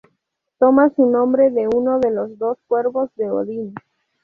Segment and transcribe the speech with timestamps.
[0.57, 3.75] Toma su nombre de uno de los dos cuervos de Odín.